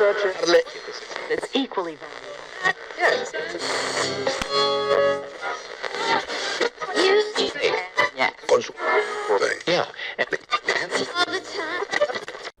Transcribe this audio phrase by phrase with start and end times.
[0.00, 1.98] It's equally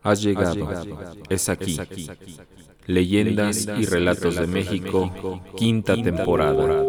[0.02, 0.68] Has llegado.
[1.30, 1.78] Es aquí.
[2.84, 5.10] Leyendas y relatos de México,
[5.56, 6.84] quinta temporada.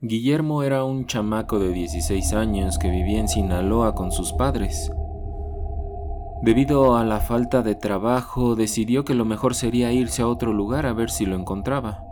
[0.00, 4.90] Guillermo era un chamaco de 16 años que vivía en Sinaloa con sus padres.
[6.44, 10.84] Debido a la falta de trabajo, decidió que lo mejor sería irse a otro lugar
[10.84, 12.04] a ver si lo encontraba.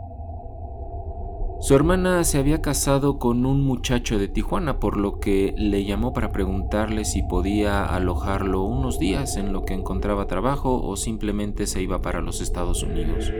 [1.59, 6.13] Su hermana se había casado con un muchacho de Tijuana, por lo que le llamó
[6.13, 11.83] para preguntarle si podía alojarlo unos días en lo que encontraba trabajo o simplemente se
[11.83, 13.31] iba para los Estados Unidos.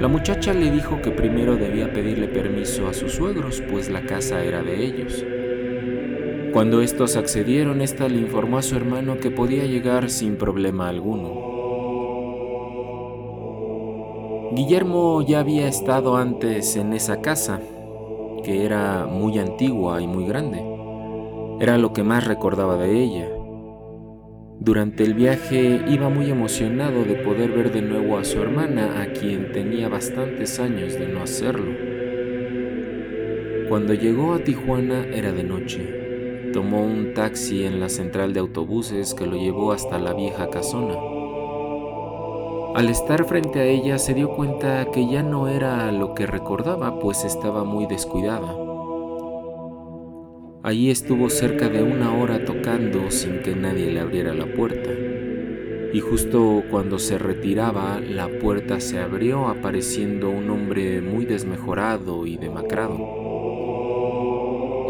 [0.00, 4.42] La muchacha le dijo que primero debía pedirle permiso a sus suegros, pues la casa
[4.42, 5.24] era de ellos.
[6.58, 11.30] Cuando estos accedieron, ésta le informó a su hermano que podía llegar sin problema alguno.
[14.56, 17.60] Guillermo ya había estado antes en esa casa,
[18.42, 20.60] que era muy antigua y muy grande.
[21.60, 23.28] Era lo que más recordaba de ella.
[24.58, 29.12] Durante el viaje iba muy emocionado de poder ver de nuevo a su hermana, a
[29.12, 31.70] quien tenía bastantes años de no hacerlo.
[33.68, 36.07] Cuando llegó a Tijuana era de noche.
[36.52, 40.94] Tomó un taxi en la central de autobuses que lo llevó hasta la vieja casona.
[42.74, 46.98] Al estar frente a ella se dio cuenta que ya no era lo que recordaba,
[47.00, 48.54] pues estaba muy descuidada.
[50.62, 54.90] Allí estuvo cerca de una hora tocando sin que nadie le abriera la puerta.
[55.92, 62.36] Y justo cuando se retiraba, la puerta se abrió apareciendo un hombre muy desmejorado y
[62.36, 62.96] demacrado.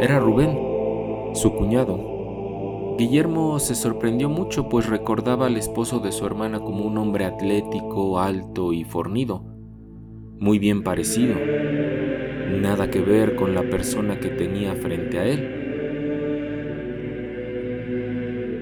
[0.01, 0.68] Era Rubén,
[1.35, 6.99] su cuñado, Guillermo se sorprendió mucho pues recordaba al esposo de su hermana como un
[6.99, 9.45] hombre atlético, alto y fornido,
[10.39, 11.37] muy bien parecido,
[12.61, 15.59] nada que ver con la persona que tenía frente a él.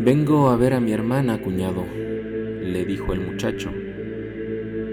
[0.01, 3.71] Vengo a ver a mi hermana, cuñado, le dijo el muchacho.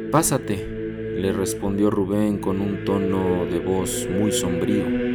[0.09, 0.65] Pásate,
[1.17, 5.12] le respondió Rubén con un tono de voz muy sombrío.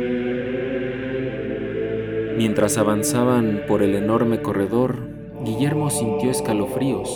[2.39, 5.09] Mientras avanzaban por el enorme corredor,
[5.45, 7.09] Guillermo sintió escalofríos.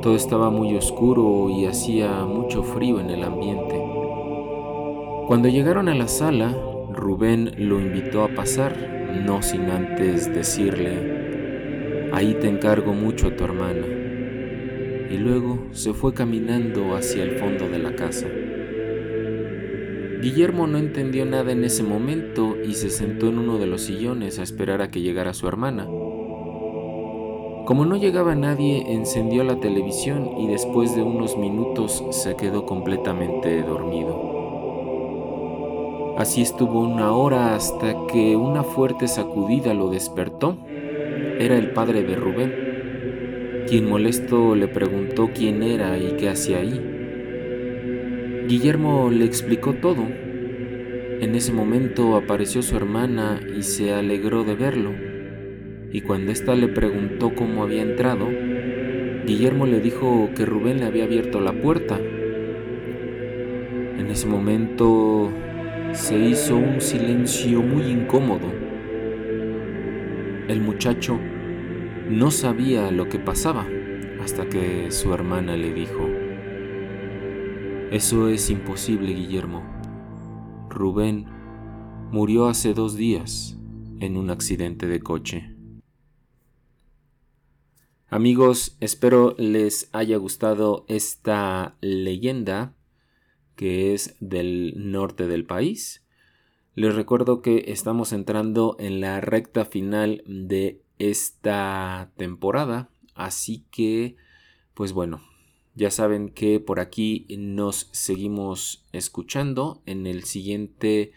[0.00, 3.78] Todo estaba muy oscuro y hacía mucho frío en el ambiente.
[5.26, 6.56] Cuando llegaron a la sala,
[6.90, 8.74] Rubén lo invitó a pasar,
[9.26, 13.84] no sin antes decirle, ahí te encargo mucho a tu hermana.
[15.10, 18.26] Y luego se fue caminando hacia el fondo de la casa.
[20.20, 24.38] Guillermo no entendió nada en ese momento y se sentó en uno de los sillones
[24.38, 25.86] a esperar a que llegara su hermana.
[27.64, 33.62] Como no llegaba nadie, encendió la televisión y después de unos minutos se quedó completamente
[33.62, 34.40] dormido.
[36.18, 40.58] Así estuvo una hora hasta que una fuerte sacudida lo despertó.
[41.38, 46.99] Era el padre de Rubén, quien molesto le preguntó quién era y qué hacía ahí.
[48.50, 50.02] Guillermo le explicó todo.
[50.02, 54.90] En ese momento apareció su hermana y se alegró de verlo.
[55.92, 58.26] Y cuando ésta le preguntó cómo había entrado,
[59.24, 61.96] Guillermo le dijo que Rubén le había abierto la puerta.
[63.96, 65.30] En ese momento
[65.92, 68.48] se hizo un silencio muy incómodo.
[70.48, 71.20] El muchacho
[72.08, 73.64] no sabía lo que pasaba
[74.20, 76.09] hasta que su hermana le dijo,
[77.90, 79.64] eso es imposible, Guillermo.
[80.68, 81.26] Rubén
[82.12, 83.58] murió hace dos días
[83.98, 85.56] en un accidente de coche.
[88.08, 92.74] Amigos, espero les haya gustado esta leyenda
[93.56, 96.04] que es del norte del país.
[96.74, 104.16] Les recuerdo que estamos entrando en la recta final de esta temporada, así que,
[104.74, 105.20] pues bueno,
[105.74, 111.12] ya saben que por aquí nos seguimos escuchando en el siguiente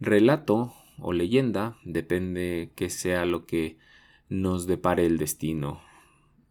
[0.00, 3.78] relato o leyenda, depende que sea lo que
[4.28, 5.80] nos depare el destino.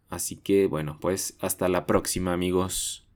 [0.08, 3.06] Así que bueno, pues hasta la próxima amigos.